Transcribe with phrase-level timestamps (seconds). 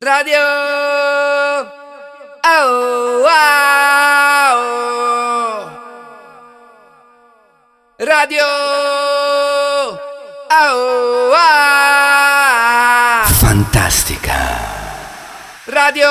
[0.00, 0.38] Radio
[2.44, 4.54] oh, wow.
[7.98, 8.46] Radio
[10.50, 13.26] oh, wow.
[13.26, 14.38] Fantastica.
[15.66, 16.06] Radio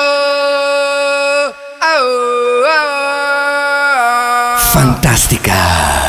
[1.80, 4.58] oh, wow.
[4.68, 6.07] Fantastica.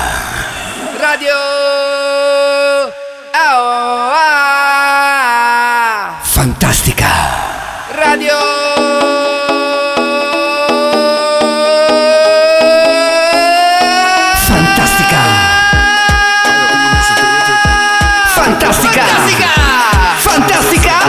[8.19, 8.35] Radio.
[14.35, 15.21] Fantastica.
[20.17, 20.99] Fantastica.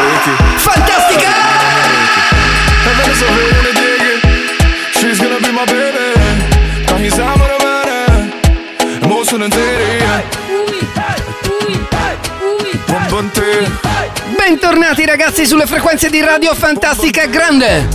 [14.37, 17.87] Bentornati ragazzi sulle frequenze di Radio Fantastica Grande.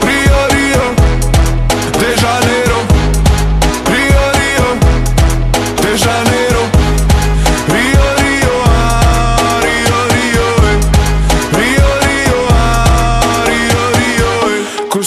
[0.00, 0.94] Rio, Rio.
[1.98, 2.86] De Janeiro.
[3.84, 4.78] Rio, Rio.
[5.80, 6.47] De Janeiro.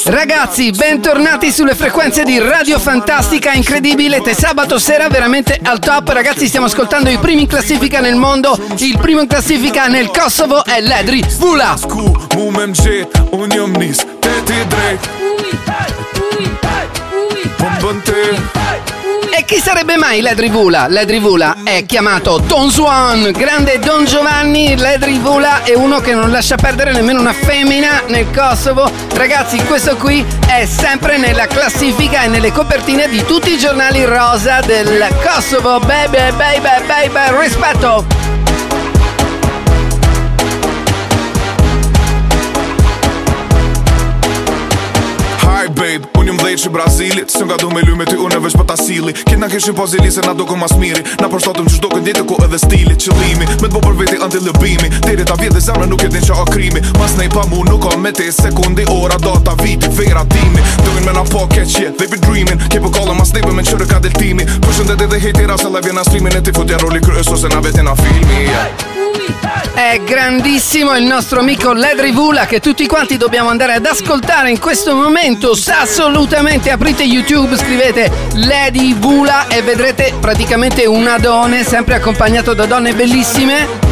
[0.06, 6.10] Ragazzi, bentornati sulle frequenze di Radio Fantastica, incredibile, te sabato sera veramente al top.
[6.10, 8.60] Ragazzi, stiamo ascoltando i primi in classifica nel mondo.
[8.78, 11.78] Il primo in classifica nel Kosovo è Ledri Vula.
[11.88, 13.52] Ku, mu me mgjet, unë
[19.52, 20.88] chi sarebbe mai Ledri Vula?
[20.88, 24.78] Ledri Vula è chiamato Don Juan, grande Don Giovanni.
[24.78, 28.90] Ledri Vula è uno che non lascia perdere nemmeno una femmina nel Kosovo.
[29.14, 34.62] Ragazzi, questo qui è sempre nella classifica e nelle copertine di tutti i giornali rosa
[34.62, 35.80] del Kosovo.
[35.80, 38.06] Baby, baby, baby, rispetto.
[45.44, 48.42] Hi babe, unë jom dhejt që Brazilit Së nga du me lyme ty unë e
[48.46, 49.14] veç për sili.
[49.28, 52.06] Kina kishin po zili se na do ko mas miri Na përshtatëm që shdo këtë
[52.08, 54.92] ditë ku edhe stili Qëllimi, me të bo për veti anti lëbimi.
[55.08, 56.84] Deri ta vjetë dhe zemre nuk din që a krimi.
[57.00, 60.62] Mas nej pa mu nuk ka me te sekundi Ora data viti, vera timi.
[60.86, 62.60] Doin me na po keqje, they be dreaming.
[62.70, 64.46] Keep a call mas nebe me qërë ka deltimi.
[64.66, 67.96] Përshëndet edhe hejtira se live jena streamin E ti futja roli kryes ose na vetina
[67.96, 68.92] filmi yeah.
[69.74, 74.60] È grandissimo il nostro amico Ledri Vula che tutti quanti dobbiamo andare ad ascoltare in
[74.60, 75.56] questo momento.
[76.22, 82.94] Assolutamente aprite YouTube, scrivete Lady Vula e vedrete praticamente un adone sempre accompagnato da donne
[82.94, 83.91] bellissime.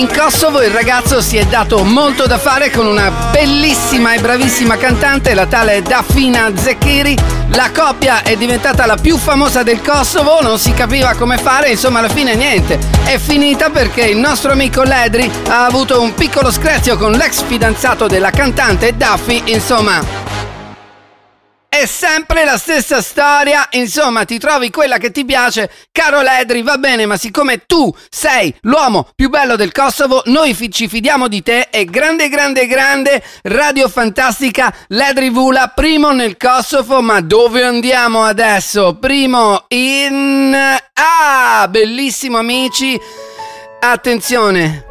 [0.00, 4.78] In Kosovo il ragazzo si è dato molto da fare con una bellissima e bravissima
[4.78, 7.14] cantante, la tale Dafina Zekiri.
[7.48, 11.98] La coppia è diventata la più famosa del Kosovo, non si capiva come fare, insomma
[11.98, 12.78] alla fine niente.
[13.04, 18.06] È finita perché il nostro amico Ledri ha avuto un piccolo screzio con l'ex fidanzato
[18.06, 20.29] della cantante Duffy, insomma
[21.86, 27.06] sempre la stessa storia, insomma ti trovi quella che ti piace, caro Ledri, va bene,
[27.06, 31.68] ma siccome tu sei l'uomo più bello del Kosovo, noi fi- ci fidiamo di te
[31.70, 38.96] e grande, grande, grande Radio Fantastica Ledri Vula, primo nel Kosovo, ma dove andiamo adesso?
[38.96, 40.54] Primo in...
[40.94, 42.98] Ah, bellissimo amici,
[43.80, 44.84] attenzione,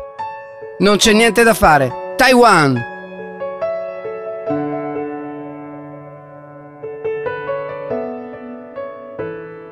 [0.80, 2.89] non c'è niente da fare, Taiwan.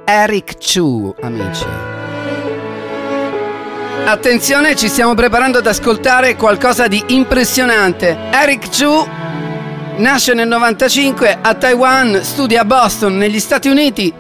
[0.07, 1.65] Eric Chu, amici.
[4.05, 8.17] Attenzione, ci stiamo preparando ad ascoltare qualcosa di impressionante.
[8.31, 9.07] Eric Chu
[9.99, 14.13] nasce nel 95 a Taiwan, studia a Boston, negli Stati Uniti,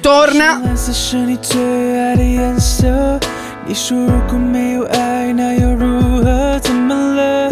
[0.00, 1.60] torna 蓝色是你最
[1.98, 3.18] 爱的颜色。
[3.66, 6.58] 你说如果没有爱，那又如何？
[6.60, 7.48] 怎么了？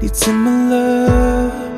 [0.00, 0.85] 你怎么了？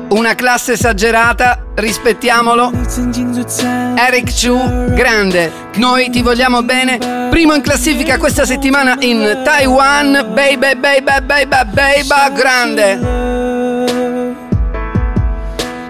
[0.09, 2.71] una classe esagerata, rispettiamolo.
[2.71, 4.57] 你曾经最灿烂 Eric Chu,
[4.95, 6.99] grande, noi ti vogliamo bene.
[7.29, 12.99] Primo in classifica questa settimana in Taiwan, baby, baby, baby, baby, grande.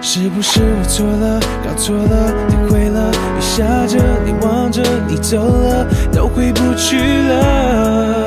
[0.00, 3.10] 是不是我错了，搞错了，体会了？
[3.34, 6.96] 你笑着，你望着，你走了，都回不去
[7.28, 8.24] 了，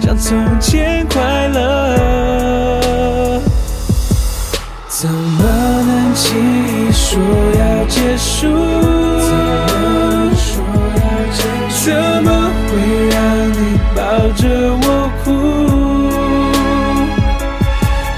[0.00, 2.71] 像从前快乐。
[5.03, 7.19] 怎么能轻易说
[7.59, 8.47] 要结束？
[11.83, 11.91] 怎
[12.23, 12.31] 么？
[12.69, 12.71] 会
[13.09, 13.19] 让
[13.51, 13.53] 你
[13.93, 13.99] 抱
[14.37, 14.47] 着
[14.81, 14.87] 我
[15.25, 15.27] 哭？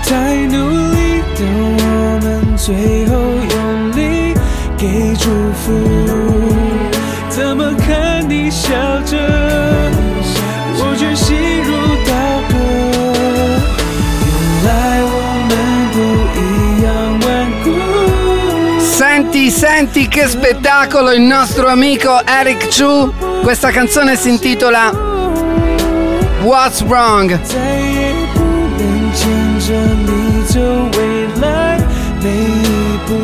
[0.04, 0.14] 太
[0.46, 0.54] 努
[0.94, 0.96] 力
[1.34, 1.40] 的
[1.80, 1.82] 我
[2.22, 2.24] 们，
[2.56, 2.64] 最
[3.08, 3.12] 后
[3.50, 3.56] 用
[3.98, 4.38] 力
[4.78, 5.24] 给祝
[5.54, 6.05] 福。
[19.44, 23.12] Senti, senti che spettacolo il nostro amico Eric Chu.
[23.43, 24.91] Questa canzone si intitola
[26.43, 27.38] What's Wrong?
[27.43, 28.41] 再也不
[28.79, 30.59] 能牵着你走
[30.97, 31.79] 未来
[32.23, 33.15] 每一步。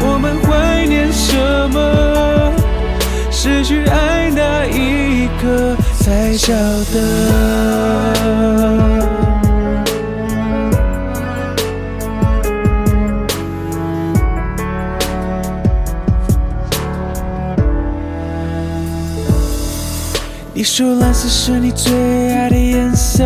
[0.00, 1.36] 我们怀念什
[1.70, 2.52] 么？
[3.30, 6.52] 失去爱那一刻才晓
[6.92, 6.98] 得。
[20.66, 21.92] 说蓝色是你最
[22.32, 23.24] 爱的颜色，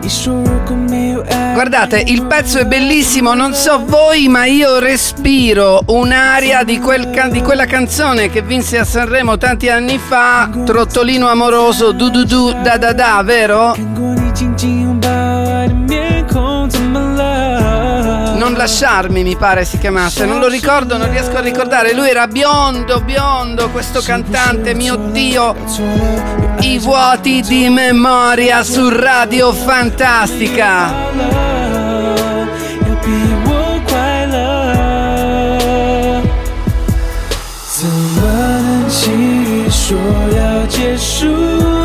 [0.00, 7.10] 你说如果没有爱， Guardate, il pezzo è bellissimo, non so voi, ma io respiro un'aria di, quel
[7.10, 12.24] ca- di quella canzone che vinse a Sanremo tanti anni fa, Trottolino amoroso, du du
[12.24, 13.74] du da da da, vero?
[13.74, 18.34] 看过你紧紧拥抱爱的面孔，怎么了？
[18.36, 21.94] Non lasciarmi, mi pare si chiamasse, non lo ricordo, non riesco a ricordare.
[21.94, 25.54] Lui era biondo, biondo, questo cantante, mio Dio.
[26.68, 30.92] 错了， I vuoti di memoria su Radio Fantastica.
[31.16, 32.46] 了，
[32.86, 33.06] 要比
[33.46, 33.48] 我
[33.86, 34.32] 快乐，
[37.68, 38.18] 怎么
[38.62, 39.02] 能轻
[39.44, 39.96] 易说
[40.36, 41.77] 要结束？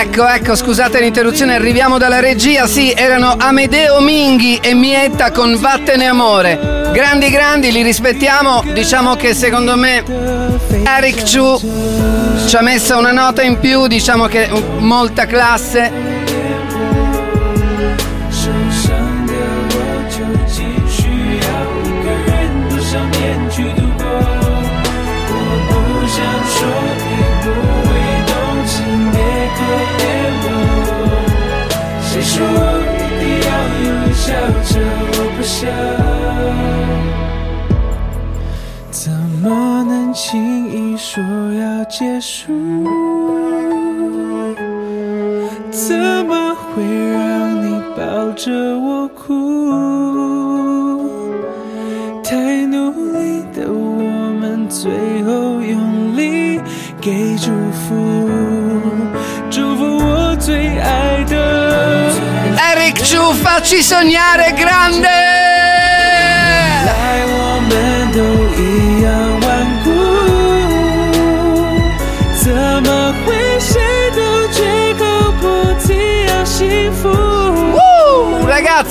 [0.00, 2.68] Ecco, ecco, scusate l'interruzione, arriviamo dalla regia.
[2.68, 6.90] Sì, erano Amedeo Minghi e Mietta con Vattene Amore.
[6.92, 8.62] Grandi, grandi, li rispettiamo.
[8.72, 10.04] Diciamo che secondo me
[10.84, 11.60] Eric Chu
[12.46, 14.48] ci ha messa una nota in più, diciamo che
[14.78, 16.07] molta classe.
[39.40, 42.48] 怎么能轻易说要结束？
[45.70, 45.96] 怎
[46.26, 48.50] 么会让你抱着
[48.80, 49.30] 我哭？
[52.24, 52.34] 太
[52.66, 54.02] 努力的我
[54.40, 54.90] 们，最
[55.22, 56.60] 后用力
[57.00, 58.28] 给祝福，
[59.48, 62.10] 祝福我最爱的。
[62.56, 65.47] Eric Chu, facci sognare grande!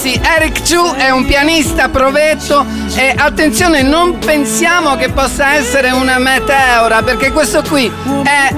[0.07, 2.65] ragazzi, Eric Chu è un pianista provetto
[2.95, 7.92] e attenzione, non pensiamo che possa essere una meteora perché questo qui
[8.24, 8.56] è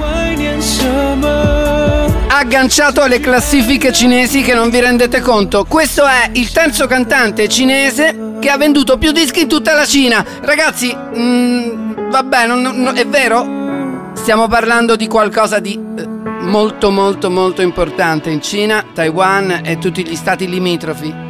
[2.28, 5.64] agganciato alle classifiche cinesi che non vi rendete conto.
[5.64, 10.24] Questo è il terzo cantante cinese che ha venduto più dischi in tutta la Cina.
[10.40, 16.06] Ragazzi, mh, vabbè, non, non, è vero, stiamo parlando di qualcosa di eh,
[16.42, 21.29] molto molto molto importante in Cina, Taiwan e tutti gli stati limitrofi.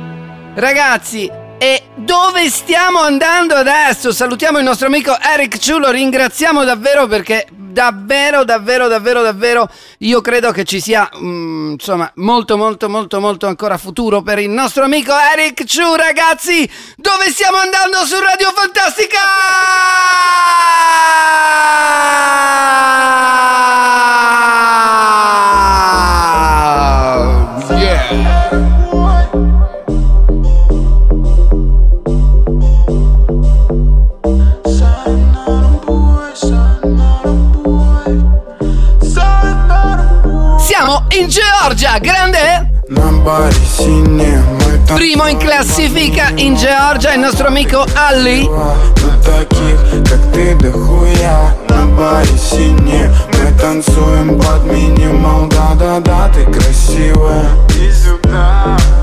[0.55, 4.13] Ragazzi, e dove stiamo andando adesso?
[4.13, 10.21] Salutiamo il nostro amico Eric Chu, lo ringraziamo davvero perché davvero, davvero, davvero, davvero io
[10.21, 14.85] credo che ci sia, mm, insomma, molto, molto, molto, molto ancora futuro per il nostro
[14.85, 16.69] amico Eric Chu, ragazzi.
[16.97, 19.19] Dove stiamo andando su Radio Fantastica?
[27.79, 28.80] Yeah.
[41.70, 42.70] Georgia, grande?
[42.88, 48.48] На баре синее мы там Primo in classifica in Georgia il nostro amico Ali.
[48.96, 49.80] Тут таких,
[50.10, 57.79] как ты, дохуя На баре синее мы танцуем под минимал Да-да-да, ты красивая Иди сюда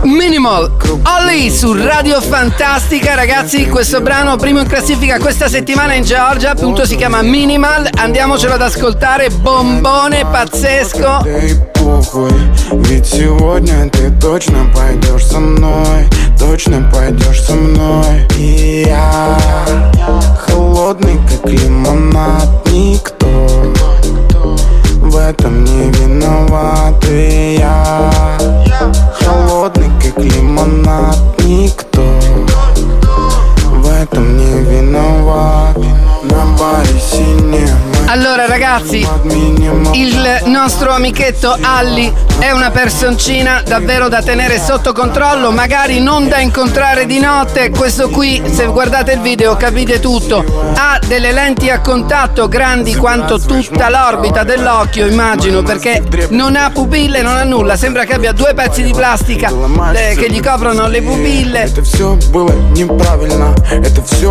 [0.02, 0.72] Minimal
[1.04, 6.84] Ollie su Radio Fantastica ragazzi questo brano primo in classifica questa settimana in Georgia appunto
[6.84, 12.32] si chiama Minimal andiamocelo ad ascoltare bombone pazzesco Да и похуй
[12.72, 19.38] Ведь сегодня ты точно пойдешь со мной Точно пойдешь со мной И я
[20.46, 23.26] Холодный, как лимонад Никто
[24.96, 29.15] В этом не виноват И я Холодный, как
[30.57, 32.03] Лимонад Никто
[33.61, 35.77] В этом не виноват.
[36.23, 37.69] На баре синее.
[37.69, 39.05] мы Allora ragazzi
[39.91, 46.39] il nostro amichetto Alli è una personcina davvero da tenere sotto controllo, magari non da
[46.39, 47.71] incontrare di notte.
[47.71, 50.45] Questo qui, se guardate il video, capite tutto.
[50.75, 57.21] Ha delle lenti a contatto grandi quanto tutta l'orbita dell'occhio, immagino, perché non ha pupille,
[57.21, 57.75] non ha nulla.
[57.75, 59.51] Sembra che abbia due pezzi di plastica
[59.93, 61.71] eh, che gli coprono le pupille.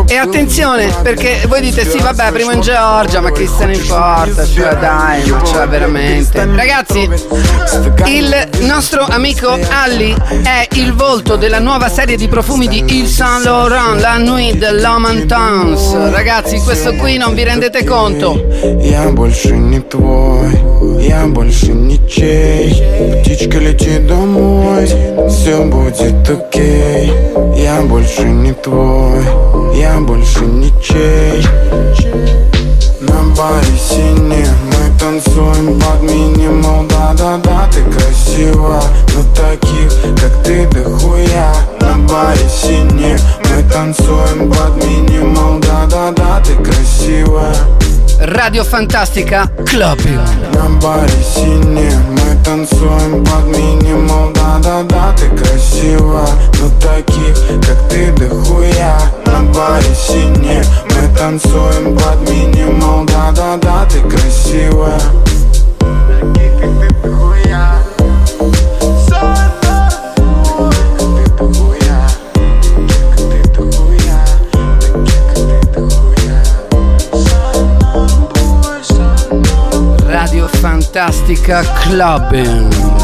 [0.06, 4.45] E attenzione, perché voi dite sì, vabbè, primo in Georgia, ma chi se ne importa?
[4.45, 6.45] Cioè, dai, ma cioè, veramente.
[6.45, 7.09] Ragazzi,
[8.05, 13.43] il nostro amico Alli è il volto della nuova serie di profumi di Yves Saint
[13.43, 16.11] Laurent, la Nuit de l'Homme Tons.
[16.11, 18.39] Ragazzi, questo qui non vi rendete conto.
[18.79, 20.51] Я больше не твой,
[21.01, 22.73] я больше ничей
[23.21, 24.85] Птичка лети домой,
[25.29, 27.11] все будет окей
[27.55, 29.23] Я больше не твой,
[29.75, 31.45] я больше ничей
[33.35, 38.83] Баре сине мы танцуем под минимал Да-да-да, ты красива,
[39.14, 41.52] но таких, как ты, дохуя.
[41.80, 47.54] На баре сине мы танцуем под минимал Да-да-да, ты красивая
[48.21, 50.21] Radio Fantastica Clubbing.
[50.54, 56.26] На баре сине мы танцуем под минимал Да-да-да, ты красива.
[56.59, 58.99] Но таких, как ты, дохуя.
[59.26, 60.64] На баре сине
[61.17, 65.00] танцуем под минимал Да-да-да, ты красивая
[66.21, 66.61] Таких,
[75.19, 76.43] как ты, дохуя
[80.07, 82.94] Radio Fantastica Clubbing.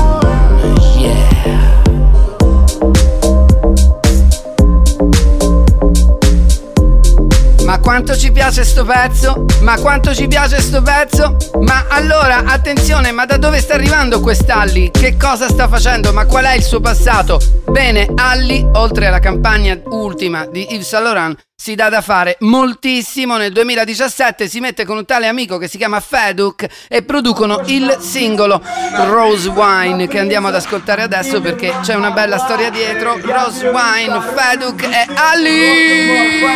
[7.72, 9.46] Ma quanto ci piace sto pezzo?
[9.62, 11.38] Ma quanto ci piace sto pezzo?
[11.60, 14.90] Ma allora, attenzione, ma da dove sta arrivando quest'Alli?
[14.90, 16.12] Che cosa sta facendo?
[16.12, 17.40] Ma qual è il suo passato?
[17.70, 23.38] Bene, Alli, oltre alla campagna ultima di Yves Saint Laurent, si dà da fare moltissimo.
[23.38, 27.96] Nel 2017 si mette con un tale amico che si chiama Feduk e producono il
[28.00, 28.60] singolo
[29.06, 33.18] Rose Wine che andiamo ad ascoltare adesso perché c'è una bella storia dietro.
[33.18, 36.50] Rose Wine, Feduk e Ali.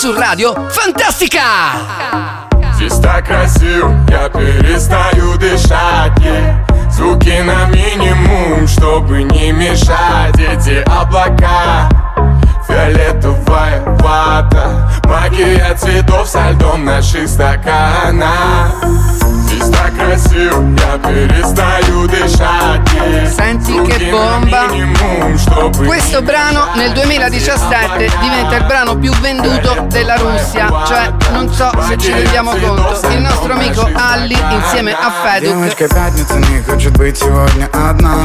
[0.00, 1.74] Su Radio Fantastica!
[2.74, 6.90] Здесь так красиво, я перестаю дышать yeah.
[6.90, 11.90] Звуки на минимум, чтобы не мешать Эти облака,
[12.66, 18.72] фиолетовая вата Магия цветов со льдом наших стаканах
[19.59, 23.27] Здесь так красиво, я перестаю дышать yeah.
[23.35, 24.67] Senti Звуки che на bomba.
[24.69, 31.11] минимум, чтобы Questo не brano nel 2017 diventa il brano più venduto della Russia, cioè
[31.31, 33.07] non so se ci rendiamo conto.
[33.09, 38.15] Il nostro amico Alli insieme a Feduk Девочка пятница не хочет быть сегодня одна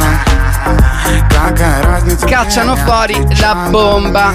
[1.29, 4.33] Какая разница cacciano fuori la bomba.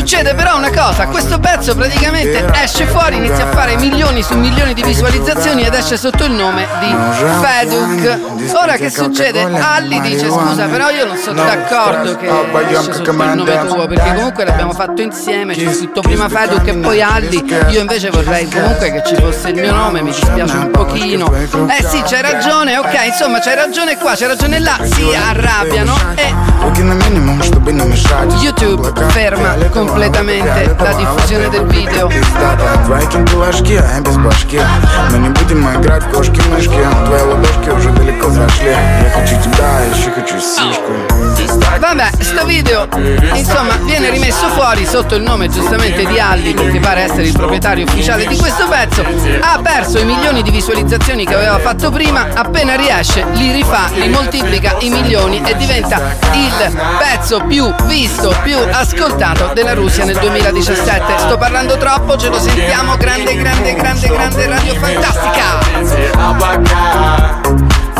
[0.00, 4.72] Succede però una cosa, questo pezzo praticamente esce fuori, inizia a fare milioni su milioni
[4.72, 6.96] di visualizzazioni ed esce sotto il nome di
[7.42, 8.54] Feduk.
[8.62, 9.42] Ora che succede?
[9.42, 12.26] Ali dice scusa però io non sono d'accordo che
[12.70, 16.74] esce sotto il nome tuo perché comunque l'abbiamo fatto insieme, c'è scritto prima Feduk e
[16.76, 20.70] poi Ali, io invece vorrei comunque che ci fosse il mio nome, mi dispiace un
[20.70, 21.30] pochino.
[21.30, 26.34] Eh sì, c'hai ragione, ok, insomma c'hai ragione qua, c'hai ragione là, si arrabbiano e
[26.79, 32.09] Руки на минимум, чтобы не мешать YouTube ferma completamente la diffusione del video.
[32.09, 32.83] Пиздата.
[32.85, 34.61] Твои кенты ложки, а я без башки
[35.11, 40.11] Мы не будем играть в кошки-мышки Твои ладошки уже далеко зашли Я хочу тебя, еще
[40.11, 40.93] хочу сишку
[41.33, 42.87] Здесь так Vabbè, sto video
[43.33, 47.85] insomma viene rimesso fuori sotto il nome giustamente di Aldi perché pare essere il proprietario
[47.85, 49.03] ufficiale di questo pezzo.
[49.39, 54.09] Ha perso i milioni di visualizzazioni che aveva fatto prima, appena riesce li rifà, li
[54.09, 55.99] moltiplica i milioni e diventa
[56.33, 61.18] il pezzo più visto, più ascoltato della Russia nel 2017.
[61.18, 65.58] Sto parlando troppo, ce lo sentiamo, grande, grande, grande, grande Radio Fantastica!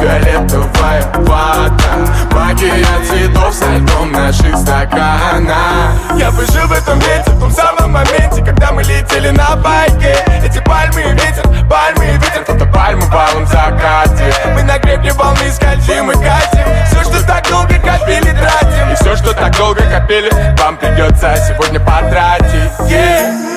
[0.00, 1.90] Фиолетовая вата
[2.32, 7.92] Магия цветов со льдом наших стаканах Я бы жил в этом месте, в том самом
[7.92, 10.16] моменте Когда мы летели на байке.
[10.42, 14.32] Эти пальмы и ветер, пальмы и ветер Фотопальмы в алом закате.
[14.54, 16.64] Мы на гребне волны скользим и катим.
[16.86, 18.92] Все, что так долго копили, тратим.
[18.92, 22.70] И все, что так долго копили Вам придется сегодня потратить.
[22.88, 23.50] Yeah.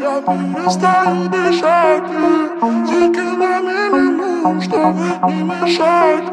[0.00, 2.04] Я перестаю дышать
[4.46, 4.94] что
[5.28, 6.24] не мешает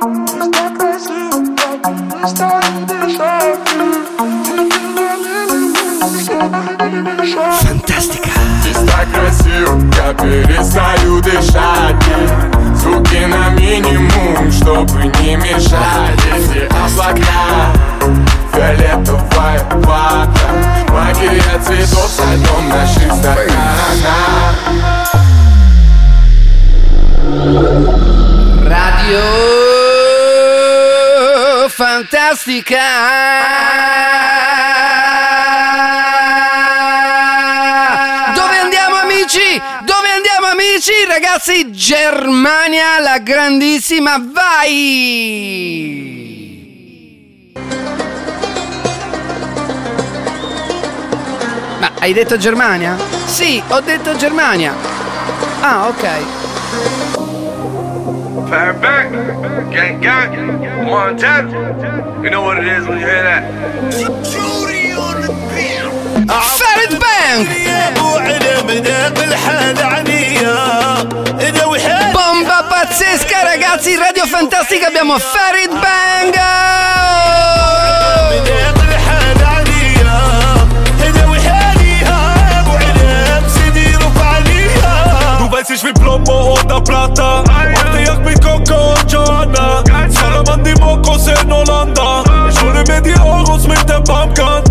[0.00, 1.36] Просто красиво,
[2.22, 3.58] мы станем дышать
[7.60, 8.30] Фантастика.
[8.60, 12.04] Здесь так красив, я перестаю дышать.
[12.74, 16.16] Звуки на минимум, чтобы не мешали.
[16.40, 17.72] Все облака,
[18.54, 20.48] фиолетовая вата
[20.90, 24.87] Магия цветов в садом наших стаканах
[27.38, 29.22] Radio
[31.68, 32.76] Fantastica.
[38.34, 39.62] Dove andiamo amici?
[39.84, 40.92] Dove andiamo amici?
[41.06, 44.96] Ragazzi, Germania la grandissima, vai!
[51.78, 52.96] Ma hai detto Germania?
[53.26, 54.74] Sì, ho detto Germania.
[55.60, 57.27] Ah, ok.
[58.48, 59.10] Fire back,
[59.70, 62.22] gang gang, Montana.
[62.22, 63.44] You know what it is when you hear that.
[66.56, 67.44] Ferret Bang!
[72.14, 76.32] Bomba pazzesca ragazzi, Radio Fantastica abbiamo Farid Bang!
[85.38, 87.44] Du weißt, ich will Plomo oder Plata
[89.08, 94.62] Joanna Salaman die Mokos in Olanda Ich hole mir die Euros mit der Pumpgun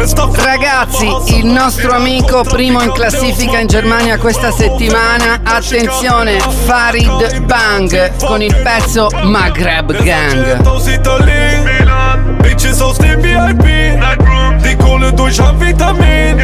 [0.00, 1.08] Es darf- Ragazzi,
[1.38, 8.12] il nostro amico primo in classifica in Germania questa settimana, attenzione, Farid Bang.
[8.24, 10.60] Con il pezzo Maghreb Gang.
[12.42, 13.98] Bitches aus dem VIP
[14.64, 16.36] Die Kohle durch Amphetamin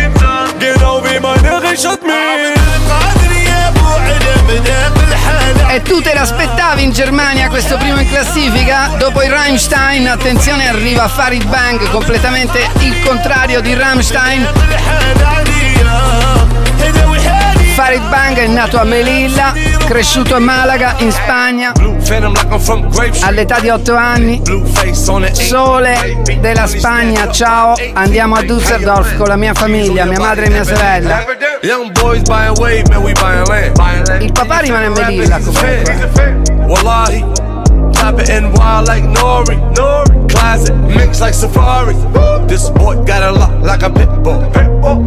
[0.58, 2.57] Genau wie meine Richard Mille
[5.70, 8.90] E tu te l'aspettavi in Germania questo primo in classifica?
[8.98, 14.46] Dopo il Rammstein, attenzione, arriva Farid Bang, completamente il contrario di Rammstein.
[17.78, 19.52] Farid Bang è nato a Melilla,
[19.86, 21.72] cresciuto a Malaga, in Spagna,
[23.20, 24.42] all'età di 8 anni.
[25.30, 30.64] Sole della Spagna, ciao, andiamo a Düsseldorf con la mia famiglia, mia madre e mia
[30.64, 31.24] sorella.
[34.18, 36.26] Il papà rimane a Melilla comunque.
[38.07, 39.57] Wallahi, top it and wild like Nori.
[39.75, 41.95] Nori, closet mix like Safari.
[42.47, 44.41] This boy got a lot like a pit bull.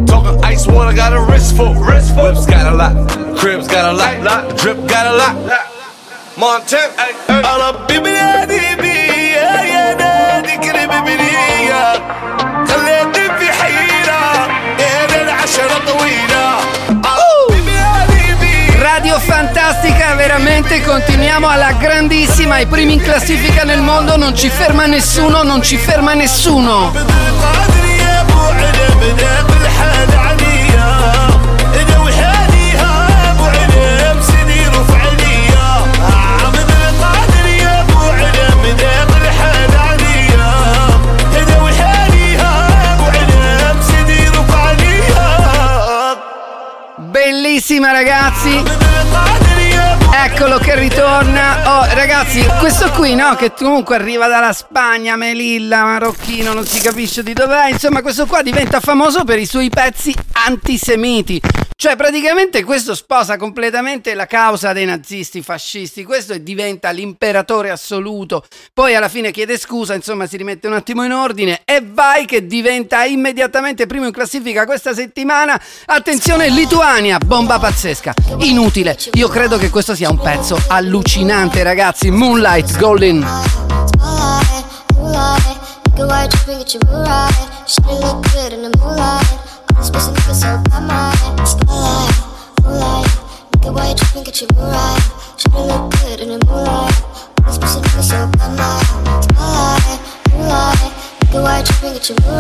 [0.07, 1.75] Talking ice water, got a wrist full.
[1.75, 2.25] Wrist full.
[2.25, 2.95] Whips got a lot,
[3.39, 5.37] cribs got a lot, drip got a lot.
[6.37, 6.93] Montana,
[7.31, 11.93] على ببنادي بي يا نادي كريم بنية
[12.69, 14.49] خليتني في حيرة
[14.81, 16.80] يا العشرة طويلة ببنادي بي
[19.02, 24.86] radio fantastica, veramente continuiamo alla grandissima, i primi in classifica nel mondo, non ci ferma
[24.86, 26.94] nessuno, non ci ferma nessuno.
[46.98, 48.81] Bellissima ragazzi,
[50.52, 51.80] Carlo che ritorna.
[51.80, 53.36] Oh, ragazzi, questo qui, no?
[53.36, 57.70] Che comunque arriva dalla Spagna, Melilla, marocchino, non si capisce di dov'è.
[57.70, 60.14] Insomma, questo qua diventa famoso per i suoi pezzi
[60.46, 61.40] antisemiti.
[61.82, 68.46] Cioè, praticamente questo sposa completamente la causa dei nazisti, fascisti, questo diventa l'imperatore assoluto.
[68.72, 72.46] Poi alla fine chiede scusa, insomma, si rimette un attimo in ordine e vai che
[72.46, 75.60] diventa immediatamente primo in classifica questa settimana.
[75.88, 78.96] Attenzione, Lituania, bomba pazzesca, inutile.
[79.14, 82.12] Io credo che questo sia un pezzo allucinante, ragazzi.
[82.12, 83.28] Moonlight Golden.
[85.96, 87.34] Dripping, get your moonlight.
[87.66, 89.51] She look good in the moonlight.
[94.56, 95.02] Moonlight.
[95.38, 96.94] She look good in the moonlight.
[97.46, 98.88] I'm supposed to so moonlight,
[100.34, 101.00] moonlight.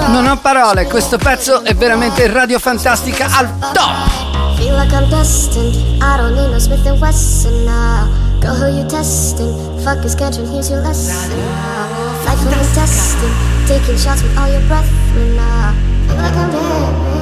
[0.09, 4.57] Non ho parole, questo pezzo è veramente radio fantastica al top.
[4.57, 5.73] Feel like I'm destined.
[6.01, 8.09] I don't need no Smith and Wesson now.
[8.41, 9.79] Girl, who you testing?
[9.83, 11.87] Fuck is catching, here's your lesson now.
[12.25, 13.31] Like from intestine,
[13.65, 15.73] taking shots with all your brethren now.
[16.07, 17.20] Feel like I'm dead,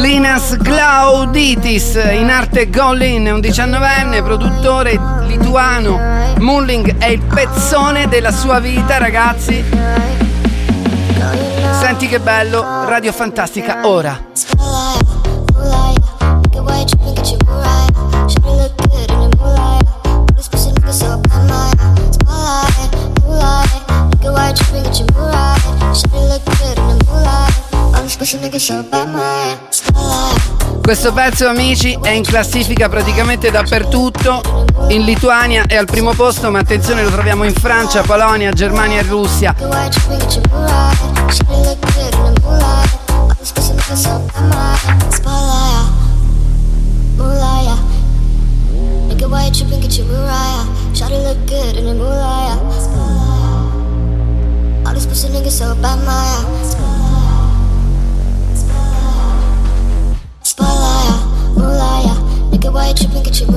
[0.00, 5.98] Linas Glauditis, in arte Golin, un 19enne produttore lituano.
[6.38, 9.64] Mulling è il pezzone della sua vita, ragazzi.
[11.80, 14.32] Senti che bello, Radio Fantastica ora.
[28.24, 29.83] Should be looking so bad, man.
[30.84, 34.66] Questo pezzo, amici, è in classifica praticamente dappertutto.
[34.88, 39.02] In Lituania è al primo posto, ma attenzione, lo troviamo in Francia, Polonia, Germania e
[39.04, 39.54] Russia.
[54.84, 56.83] All these pussy niggas so bad, my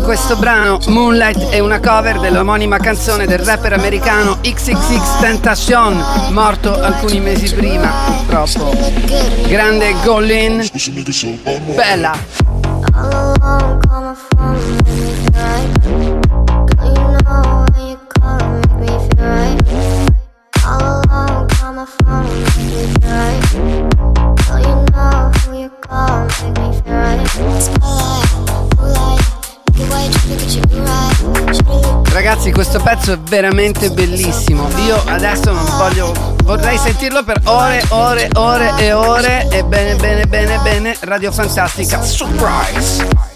[0.03, 7.19] Questo brano, Moonlight, è una cover dell'omonima canzone del rapper americano XXX Tentacion, morto alcuni
[7.19, 8.73] mesi prima, purtroppo.
[9.47, 10.65] Grande Gollin.
[11.75, 12.15] Bella.
[32.57, 34.67] Questo pezzo è veramente bellissimo.
[34.79, 36.11] Io adesso non voglio.
[36.43, 39.47] Vorrei sentirlo per ore, ore, ore e ore.
[39.51, 40.97] E bene, bene, bene, bene.
[41.01, 42.01] Radio Fantastica.
[42.01, 43.26] Surprise!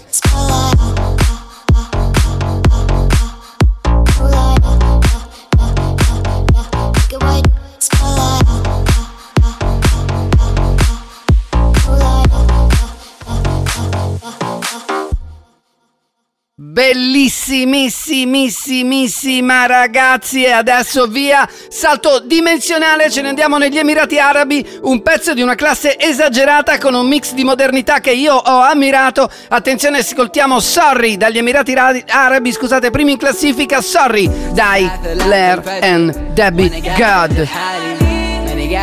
[16.82, 21.48] Bellissimissimissima ragazzi e adesso via.
[21.68, 24.66] Salto dimensionale ce ne andiamo negli Emirati Arabi.
[24.82, 29.30] Un pezzo di una classe esagerata con un mix di modernità che io ho ammirato.
[29.50, 34.90] Attenzione ascoltiamo Sorry dagli Emirati Ra- Arabi scusate primi in classifica Sorry dai
[35.22, 37.48] Blair and Debbie God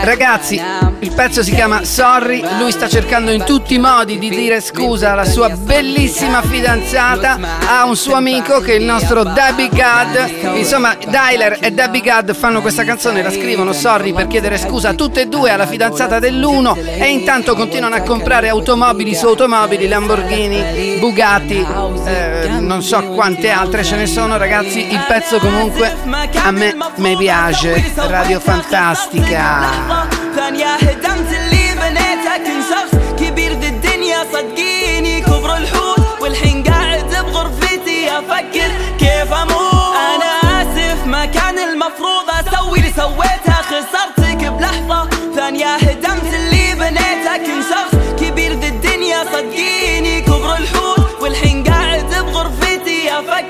[0.04, 0.62] Ragazzi,
[1.02, 5.12] il pezzo si chiama Sorry, lui sta cercando in tutti i modi di dire scusa
[5.12, 10.56] alla sua bellissima fidanzata, ha un suo amico che è il nostro Debbie Gad.
[10.56, 15.22] Insomma, Dyler e Debbie Gad fanno questa canzone, la scrivono Sorry per chiedere scusa tutte
[15.22, 21.66] e due alla fidanzata dell'uno e intanto continuano a comprare automobili su automobili, Lamborghini, Bugatti,
[22.06, 25.96] eh, non so quante altre ce ne sono ragazzi, il pezzo comunque
[26.44, 30.19] a me mi piace, Radio Fantastica.
[30.50, 36.22] ثانية هدمت اللي بنيته كن شخص كبير ذي الدنيا صدقيني كبر الحوت.
[36.22, 39.96] والحين قاعد بغرفتي أفكر كيف أموت.
[39.96, 43.54] أنا آسف ما كان المفروض أسوي اللي سويته.
[43.62, 49.24] خسرتك بلحظة ثانية هدمت اللي بنيته كن شخص كبير ذي الدنيا.
[49.24, 51.22] صدقيني كبر الحوت.
[51.22, 53.49] والحين قاعد بغرفتي أفكر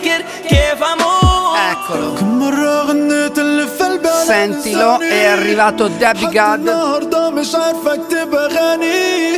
[4.29, 6.59] Sentilo, è arrivato Debbie God.
[6.59, 9.37] النهاردة مش عارف اكتب اغاني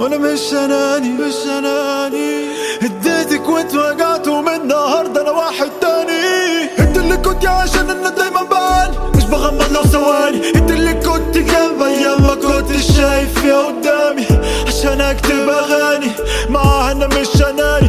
[0.00, 2.44] وأنا مش اناني مش اناني
[2.82, 8.90] اديتك وانت وقعت ومن النهاردة أنا واحد تاني انت اللي كنت عشان أنا دايما بان
[9.16, 14.26] مش بغمض لو ثواني انت اللي كنت جنبي أيام ما كنت شايف فيها قدامي
[14.66, 16.10] عشان اكتب اغاني
[16.48, 17.85] معاها أنا مش اناني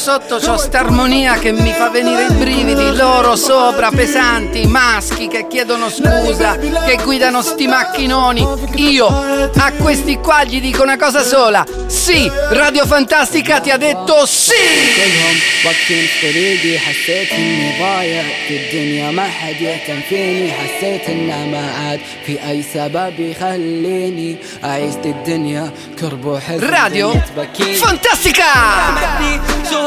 [0.00, 5.88] sotto c'ho st'armonia che mi fa venire i brividi, loro sopra pesanti, maschi che chiedono
[5.88, 8.46] scusa, che guidano sti macchinoni.
[8.76, 11.64] Io a questi qua gli dico una cosa sola.
[11.86, 14.54] Sì, Radio Fantastica ti ha detto sì!
[14.96, 21.46] كلهم واقفين في طريقي حسيت اني ضايع في الدنيا ما حد يهتم فيني حسيت انه
[21.46, 28.52] ما عاد في اي سبب يخليني اعيش دي الدنيا كرب وحزن Radio تبكيني Fantastica!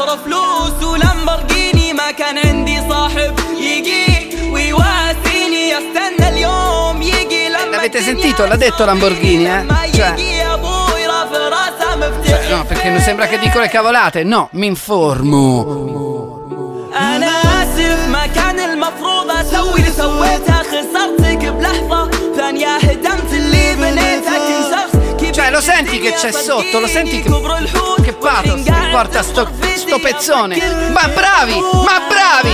[0.05, 4.05] شهرة فلوس ولامبرجيني ما كان عندي صاحب يجي
[4.51, 8.45] ويواسيني أستنى اليوم يجي لما L'avete sentito?
[8.45, 9.65] L'ha detto Lamborghini, eh?
[9.93, 10.13] Cioè,
[12.23, 14.23] cioè, no, perché non sembra che dico le cavolate.
[14.23, 15.93] No, mi informo.
[16.95, 24.35] أنا آسف ما كان المفروض أسوي اللي سويته خسرتك بلحظة ثانية هدمت اللي بنيته
[25.45, 27.29] Cioè lo senti che c'è sotto, lo senti che,
[28.01, 30.57] che pathos che porta sto, sto pezzone.
[30.89, 32.49] Ma bravi, ma bravi!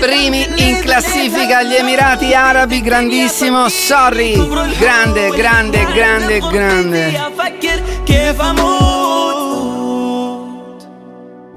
[0.00, 4.32] Primi in classifica agli Emirati Arabi, grandissimo, sorry,
[4.78, 7.32] grande, grande, grande, grande.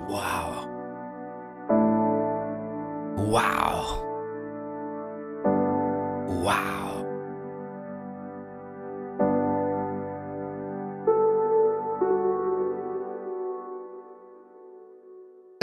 [0.09, 0.67] Wow.
[3.15, 3.75] Wow.
[6.45, 6.85] Wow.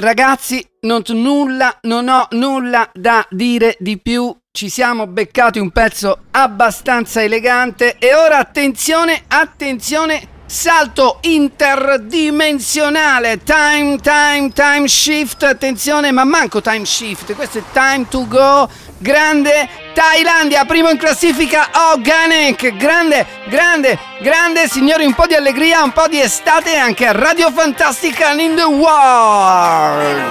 [0.02, 4.34] ragazzi, non, nulla, non ho nulla da dire di più.
[4.50, 7.96] Ci siamo beccati un pezzo abbastanza elegante.
[7.98, 13.42] E ora attenzione, attenzione, salto interdimensionale.
[13.42, 15.44] Time, time, time shift.
[15.44, 17.32] Attenzione, ma manco time shift.
[17.34, 18.68] Questo è time to go
[19.01, 22.77] Grande Thailandia, primo in classifica Organic.
[22.77, 24.67] Grande, grande, grande.
[24.67, 28.63] Signori, un po' di allegria, un po' di estate anche a Radio Fantastica in the
[28.63, 30.25] World.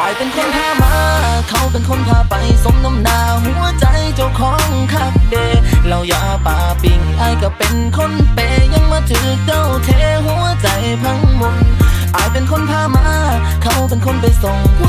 [0.00, 0.94] อายเป็นคนพามา
[1.48, 5.34] เขาเป็นคนพาไปสมน้ำหน้าหัวใจเจ้าของคักเด
[5.88, 9.88] เราอย่าป่าปิงอายก็เป็นคนเปย์ยังมาถือเจ้าเท
[10.24, 10.66] หัวใจ
[11.02, 11.56] พังมุน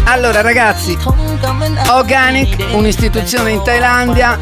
[0.05, 0.97] allora ragazzi,
[1.91, 4.39] Organic, un'istituzione in Thailandia.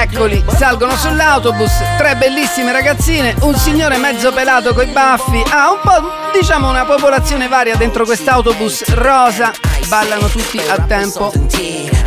[0.00, 5.80] Eccoli, salgono sull'autobus, tre bellissime ragazzine, un signore mezzo pelato coi baffi, ha ah, un
[5.82, 9.52] po' diciamo una popolazione varia dentro quest'autobus rosa
[9.88, 11.30] ballano tutti a tempo.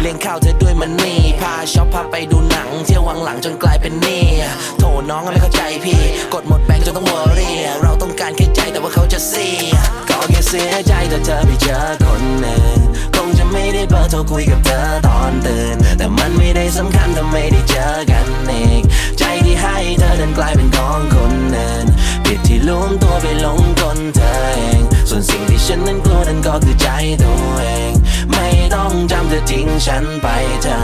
[0.02, 4.26] เลี้ยงข้าวเธอด้วยมันนี่พาช็อปพาไปดูหนัง เที่ยววังหลังจนกลายเป็นหนี้
[4.80, 6.02] โถน้องไม่เข้าใจพี่
[6.34, 9.74] กดหมดแบงค์จนต้องวอรี่เราต้องการแค่ใจแต่ว่าเขาจะเสีย
[10.10, 12.78] ก็แค่เสียใจถ้าเธอไปเจอคนหนึ่ง
[13.16, 18.84] คงจะไม่ได้เบอร์โทรคุยกับเธอตอนตื่นแต่มันไม่ได้สำคัญถ้าไม่ได้เจอกันอีก
[19.20, 21.86] ใจที่ให้เธอดันกลายเป็นของคนอื่น
[22.26, 26.88] ผิดที่ล้มตัวไปหลงกลเธอเอง ส่วนสิ่งที่ฉันนั้นกลัวนั้นก็คือใจ
[27.24, 27.92] ตัวเอง
[28.32, 30.28] ไม่ต้องจำเธอทิ้งฉันไป
[30.64, 30.78] เธอ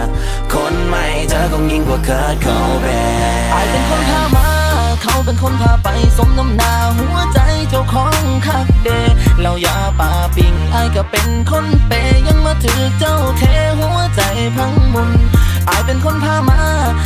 [0.53, 2.47] คนใหม่เธอคงยิ่งกว่าเคิร์ดโค
[2.81, 2.85] เบ
[3.53, 4.47] อายเป็นคนพามา
[5.01, 8.89] เขาเป็นคนพาไปสมน้ำหน้าหัวใจเจ้าของคักเด
[9.51, 11.91] เราอย่าป่าปิงอายก็เป็นคนเป
[12.27, 13.43] ยังมาถือเจ้าเท
[13.79, 14.21] หัวใจ
[14.55, 15.09] พังมุน
[15.69, 16.59] อายเป็นคนพามา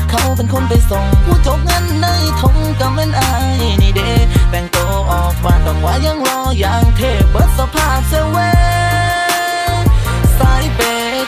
[0.09, 2.07] เขาเป็นคนไปส่ง ผู้จกเงินใน
[2.41, 4.01] ทงก็แม่นอายนี่เด
[4.49, 8.51] แต่งตัวออกบ้านต้องว่ายังรออย่างเทเบิดสภาพเซเว่
[10.37, 10.79] สายเป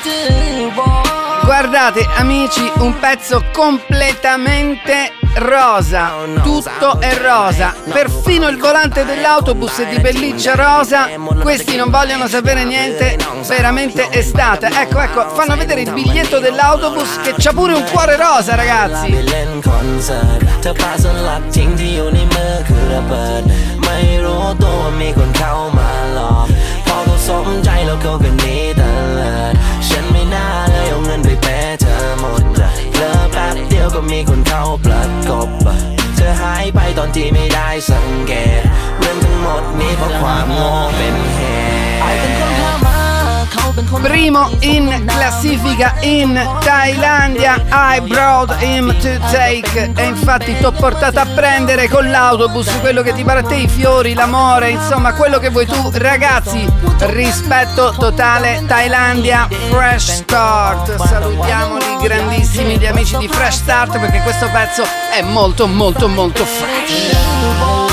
[0.06, 0.92] จือบอ
[1.48, 6.12] Guardate amici, un pezzo completamente rosa,
[6.43, 11.09] tutto è rosa, perfino il volante dell'autobus è di pelliccia rosa,
[11.41, 14.67] questi non vogliono sapere niente, veramente estate.
[14.67, 19.11] Ecco, ecco, fanno vedere il biglietto dell'autobus che c'ha pure un cuore rosa ragazzi.
[19.29, 23.43] เล่นคอนเสิร์ตเธอพาสลักทิ้งที่อยู่ในมือคือระเบิด
[23.83, 26.47] ไม่รู้ตัวว่ามีคนเข้ามาหลอก
[26.87, 28.83] พอเขาสมใจแล้วเขาก็หนีเต
[29.19, 29.55] ลิด
[29.88, 31.57] ฉันไม่น่าเลยเอาเงินไปแพ้เธอ น
[33.88, 35.50] ยวก็มีคนเข้าปลดกบ
[36.15, 38.62] เธอหายไปตอนที่ไม่ได้สังเกต
[39.00, 40.73] เรื่องทั้งหมดนี้เพราะความโง่
[44.02, 46.34] Primo in classifica in
[46.64, 49.92] Thailandia, I brought him to take.
[49.96, 53.68] E infatti t'ho portato a prendere con l'autobus quello che ti pare a te, i
[53.68, 55.90] fiori, l'amore, insomma quello che vuoi tu.
[55.94, 56.66] Ragazzi,
[57.00, 60.96] rispetto totale, Thailandia, Fresh Start.
[61.04, 67.87] Salutiamoli grandissimi gli amici di Fresh Start perché questo pezzo è molto molto molto fresh.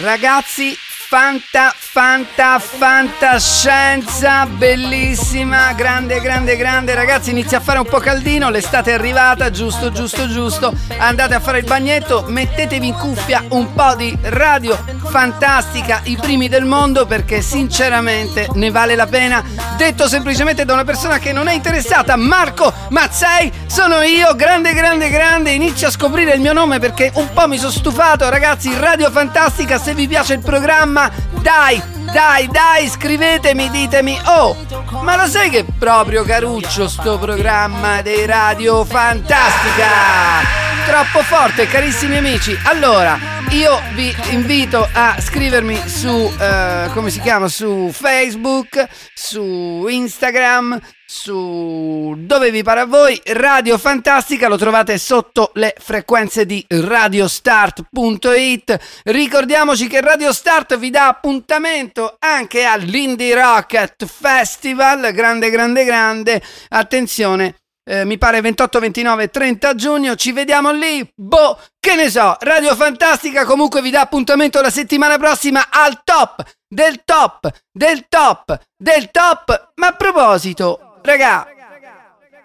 [0.00, 0.78] Ragazzi,
[1.10, 6.94] fanta, fanta, fantascienza, bellissima, grande, grande, grande.
[6.94, 10.72] Ragazzi, inizia a fare un po' caldino, l'estate è arrivata, giusto, giusto, giusto.
[10.98, 14.78] Andate a fare il bagnetto, mettetevi in cuffia un po' di radio
[15.10, 19.42] fantastica, i primi del mondo, perché sinceramente ne vale la pena.
[19.76, 25.10] Detto semplicemente da una persona che non è interessata, Marco Mazzei, sono io, grande, grande,
[25.10, 25.50] grande.
[25.50, 28.72] Inizio a scoprire il mio nome perché un po' mi sono stufato, ragazzi.
[28.78, 30.98] Radio Fantastica, se vi piace il programma,
[31.40, 31.80] dai,
[32.12, 34.56] dai, dai, scrivetemi, ditemi, oh,
[35.02, 40.58] ma lo sai che è proprio caruccio sto programma dei Radio Fantastica?
[40.86, 42.58] Troppo forte, carissimi amici.
[42.64, 43.18] Allora,
[43.50, 46.08] io vi invito a scrivermi su,
[46.38, 50.80] eh, come si chiama, su Facebook, su Instagram,
[51.12, 53.20] su dove vi pare a voi.
[53.32, 58.78] Radio Fantastica lo trovate sotto le frequenze di radiostart.it.
[59.06, 65.10] Ricordiamoci che Radio Start vi dà appuntamento anche all'Indie Rocket Festival.
[65.12, 66.40] Grande, grande, grande.
[66.68, 67.56] Attenzione.
[67.84, 70.14] eh, mi pare 28, 29 e 30 giugno.
[70.14, 71.04] Ci vediamo lì.
[71.12, 72.36] Boh, che ne so.
[72.38, 78.56] Radio Fantastica comunque vi dà appuntamento la settimana prossima al top del top del top
[78.76, 79.72] del top.
[79.74, 80.84] Ma a proposito,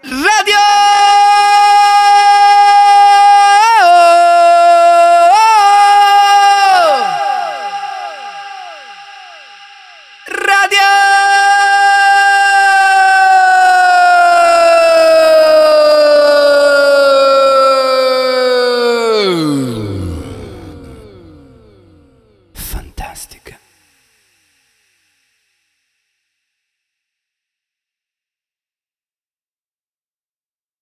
[0.03, 0.61] Radio